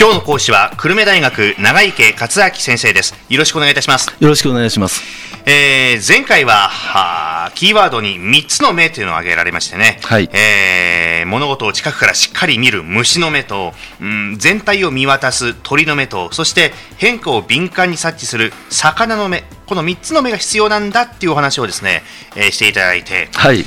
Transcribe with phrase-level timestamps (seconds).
[0.00, 3.16] 今日の講師は久留米大学長池克明先生です。
[3.28, 4.08] よろしくお願いいたします。
[4.20, 5.02] よろしくお願いします。
[5.44, 10.30] えー、前回ははキーワードに3つの目というのを挙げられましてね、はい。
[10.32, 19.42] えー物事を近くからしっかり見る虫の目と、うん、全体を見渡す鳥の目とそして変化を敏感に察知する魚の目。
[19.66, 22.04] この3つの目が必要なんだっていうお話をですね、
[22.36, 23.30] えーしていただいて。
[23.32, 23.64] はい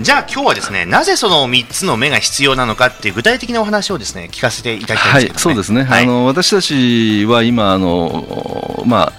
[0.00, 5.54] じゃあ今日はですねなぜその3つの目が必要なのかっていう具体的なお話をですね聞かせていただきたはいいんですけど、ね。
[5.54, 6.04] そうですね、はい。
[6.04, 9.12] あの私たちは今あの、まあ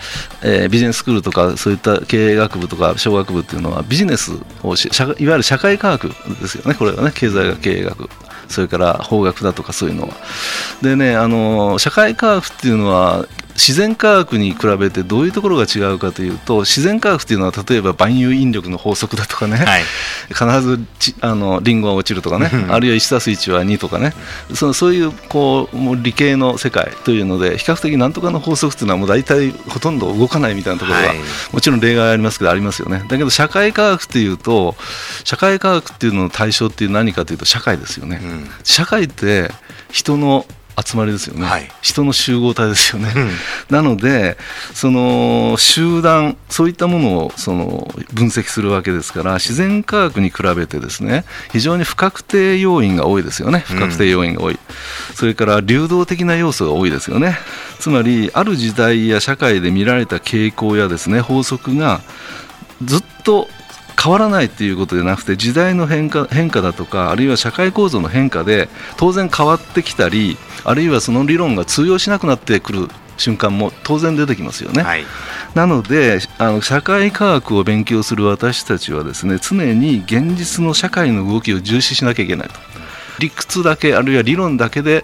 [0.44, 4.76] えービジネススクールとかそういった経営学部とか小学部っていうのはビジネスをいわ
[5.18, 6.76] ゆる社会科学ですよね。
[6.76, 8.10] これはね経済学経営学
[8.48, 10.14] それから法学だとかそういうのは。
[10.82, 13.26] でねあの社会科学っていうのは
[13.58, 19.82] 自然科学に比べてどういうところが違うかというと自然科学っていうのは例えば万有引力の法則だとかね、はい。
[20.30, 22.50] 必ずちあのリンゴが落ちるとかね。
[22.54, 22.72] うん。
[22.72, 24.14] あるいは 1+1 は2とかね。
[24.54, 31.18] そのそういうこうもう理系の世界というので比較的なんとかの法則っていうのはもう大体ほとんど動かないみたいなところが、はい。
[31.52, 33.04] もちろん例外ありますけどありますよね。
[33.08, 34.76] だけど社会科学っていうと
[35.24, 38.50] 社会科学っていうのの対象っていう何かというと社会ですよね、うん。
[38.64, 39.50] 社会って
[39.92, 40.46] 人の
[40.86, 41.70] 集まりですよね、はい。
[41.82, 43.32] 人の集合体ですよね、うん。
[43.70, 44.38] なので
[44.74, 53.64] その集団そういったものをその分析するわけですから自然科学に比べてですね非常に不確定要因が多いですよね。
[53.66, 54.60] 不確定要因が多い、
[55.16, 57.38] それから流動的な要素が多いですよね。
[57.80, 62.02] つまりある時代や社会で見られた傾向やですね法則が
[62.84, 63.48] ずっと
[64.08, 74.82] 変わらないっていうことでなくて時代の変化変化だとかあるいは社会構造の変化で当然変わってきたりあるいはその理論が通用しなくなってくる瞬間も当然出てきますよね。
[74.82, 75.04] はい
[75.56, 82.54] なのであの社会科学を勉強する私たちはですね常に現実の社会の動きを重視しなきゃいけないと。
[83.20, 85.04] 理屈だけあるいは理論だけで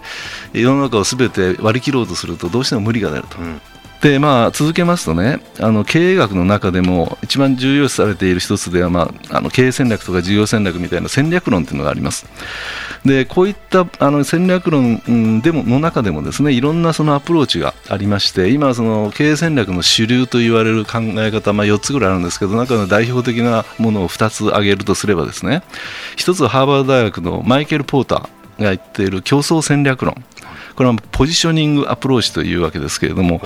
[0.53, 3.37] 世の中を全て割り切ろうとするとどうしても無理が出ると。
[3.39, 3.61] うん
[4.03, 12.25] でまあ、続けますとねあの経営学の中でも一番重要視されている一つでは、まあ、あの経営戦略とか事業戦略みたいな戦略論というのがあります。
[13.05, 25.63] でこういったあの戦略論でもの中でもですねいろんなそのアプローチがありまして今その経営戦略の主流と言われる考え方、まあ、4つぐらいあるんですけど中の代表的なものを2つ挙げるとすればですね
[26.17, 30.15] 一つはハーバード大学のマイケル・ポーターが言っている競争戦略論。
[30.75, 33.41] これはポジショニングアプローチというわけですけれども、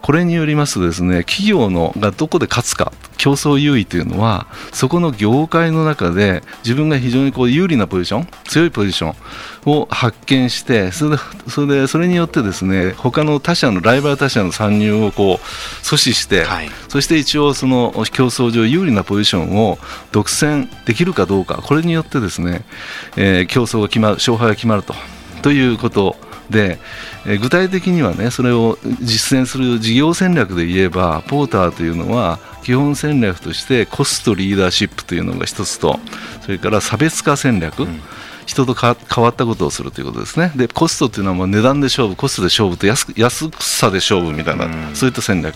[0.00, 15.36] これによりますとですね企業のがどこで勝つか競争優位というのはそこの業界の中で自分が非常にこう有利なポジション強いポジションを発見してそれでそれでそれによってですね他の他社のライバル他社の参入をこう
[15.84, 16.68] 阻止して、はい。
[16.88, 19.78] そして一応その競争上有利なポジションを
[20.10, 22.64] 独占できるかどうかこれによってですね、
[23.16, 24.94] えー競争が決まる勝敗が決まると
[25.42, 26.16] ということ
[26.52, 26.78] で、
[27.26, 35.98] えー具体的にはねそれを実践する事業戦略で言えばポーターというのは基本戦略としてコストリーダーシップというのが一つと
[36.42, 37.86] それから差別化戦略、
[38.46, 40.52] 人とか変わったことをするということですね。
[40.56, 45.54] で、コストっていうのはもう値段で勝負、コストで勝負と安く安さで勝負みたいな、うんそういった戦略。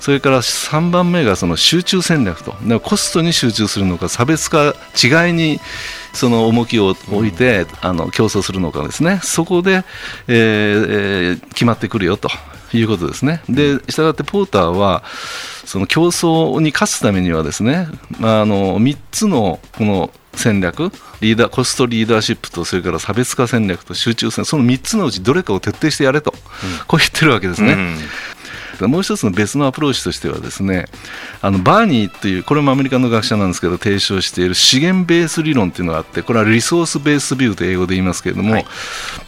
[0.00, 2.54] それから3番目がその集中戦略と。
[2.62, 5.60] でコストに集中するのか、差別化、違いに
[6.14, 9.20] その重きを置いて、あの競争するのかですね。
[9.22, 9.84] そこで、
[10.28, 12.28] えーえー決まってくるよと。
[12.72, 13.40] いうことですね。
[13.48, 15.04] で、したがってポーターは、
[15.64, 17.86] その競争に勝つためにはですね、
[18.18, 26.32] まあ、あの3つのこの戦略、リーダーコストリーダーシップと、それから差別化戦略と集中戦、その3つのうちどれかを徹底してやれと、
[26.86, 27.72] こう言ってるわけですね。
[27.72, 27.98] うん
[28.82, 30.86] もう一つの別のアプローチとしてはですね
[31.40, 38.66] あのバーニーというこれもアメリカの学者なんですけど提唱している資源ベース理論っていうのがあってこれはリソースベースビューと英語で言いますけれども、はい。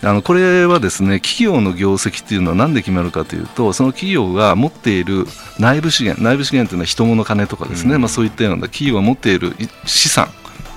[0.02, 5.26] あのこれはですね企業の業績っていうのは何で決まるかというとその企業が持っている
[5.58, 8.00] 内部資源内部資源というのは人物金とかですね、うん。
[8.00, 10.28] まあ、そういったような企業が持っている資産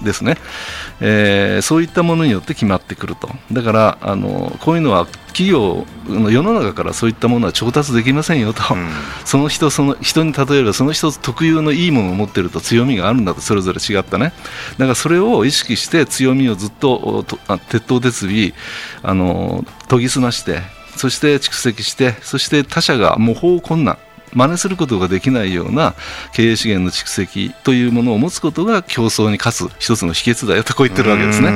[0.03, 0.37] ですね、
[1.01, 3.29] えーそういったものによって決まってくると。
[3.51, 8.89] だからあのこういうのは企業の世の中からそういったものは調達できませんよと、うん。
[9.25, 13.41] その人その人に例えばその人特有のいいものを持ってると強みがあるんだと。
[13.41, 14.33] それぞれ違ったね。
[14.77, 17.25] だからそれを意識して強みをずっと
[17.69, 18.53] 鉄頭鉄尾
[19.03, 20.61] あの研ぎ澄まして
[20.95, 23.97] そして蓄積してそして他者が模倣困難
[24.33, 25.95] 真似することができないような
[26.33, 31.51] 経営資源の蓄積というものを持つことが競争に勝つ一つの秘訣だよとこう言ってるわけですね。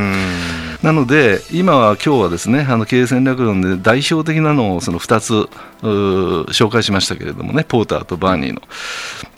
[0.84, 5.50] なので、今は今日はですねあの経営戦略論で代表的なのをその2つ
[5.82, 8.62] 紹介しましたけれどもね、ポーターとバーニーの。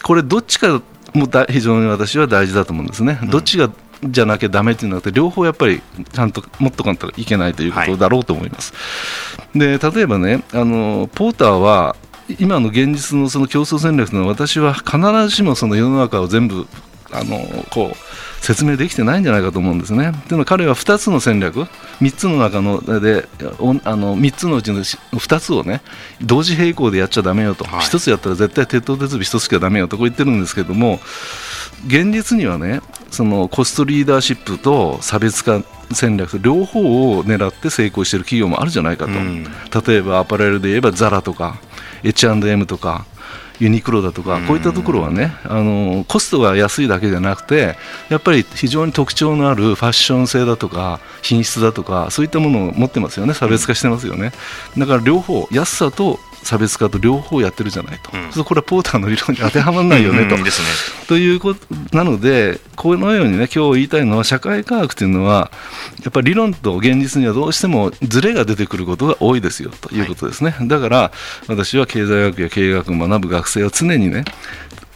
[0.04, 0.82] これ、どっちか
[1.14, 3.20] もだ非常に私は大事だと思うんですね。
[3.30, 3.70] どっちが
[4.04, 8.74] じゃなきゃダメっていうのは両方やっぱりちゃんと持っとかないといけないということだろうと思います。
[9.54, 11.96] で例えばねあのポーターは
[12.40, 16.68] 今の現実のその競争戦略というのは私は必ずしもその世の中を全部
[17.12, 17.38] あの
[17.70, 17.96] こう
[18.46, 20.12] 説明できてないんじゃないかと思うんですね。
[20.12, 21.62] というのは彼は2つの戦略
[22.02, 23.28] 3つの中ので
[23.84, 25.82] あの3つのうちの2つをね
[26.22, 31.00] 同時並行でやっちゃだめよと、はい、1つやったら絶対鉄頭鉄尾1つしかだめよとこう言ってるんですけども
[31.88, 32.82] 現実にはね
[33.12, 41.60] そのコストリーダーシップと差別化戦略両方を狙って成功している企業もあるじゃないかと、うん、例えばアパレルで言えばザラとか
[42.06, 43.06] H&M とか
[43.60, 47.78] ユニクロだとか、こういったところはね、あのコストが安いだけじゃなくて、
[48.10, 54.34] やっぱり非常に特徴のあるファッション性だとか、品質だとか、そういったものを持ってますよね、差別化してますよね。
[54.78, 60.36] だから両方、安さと差別化と両方やってるじゃないと、うん、これはポーターの理論に当てはまらないよねと。
[61.08, 65.52] ということなので、このようにね、今日言いたいのは、社会科学というのは、
[66.04, 70.52] やっぱり理論と現実にはどうしてもずれが出てくることが多いですよということですね。
[70.52, 71.12] はい、だから
[71.48, 74.24] 私は経済学や経営学を学ぶ学生は常にね、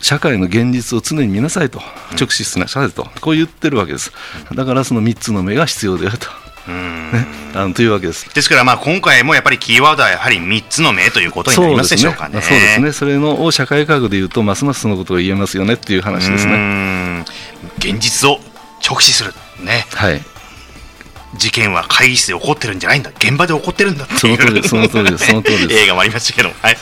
[0.01, 1.81] 社会の現実を常に見なさいと、
[2.11, 4.11] 直視しなさいと、こう言ってるわけです。
[4.53, 6.27] だからその3つの目が必要であると。
[6.67, 7.25] ね、
[7.55, 8.33] あのというわけです。
[8.33, 12.41] ですからまあ今回もやっぱりキーワードはやはり3つの目ということになりますでしょうかね。
[12.41, 17.25] そうですね、それのを社会科学でいうとますますそのことが言えますよねっていう話ですね。
[17.77, 18.39] 現実を
[18.87, 19.33] 直視する。
[19.63, 19.85] ね。
[19.93, 20.21] はい。
[21.37, 23.11] 事件は会議室で起こってるんじゃないんだ。
[23.11, 24.69] 現場で起こってるんだその通りです。
[24.69, 25.27] その通りです。
[25.27, 25.79] その通りです。
[25.81, 26.51] 映画もありましたけど。
[26.61, 26.77] はい、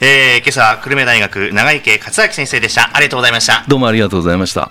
[0.00, 2.90] えー、今朝久留米大学長池克明先生でした。
[2.92, 3.64] ありがとうございました。
[3.68, 4.70] どうもありがとうございました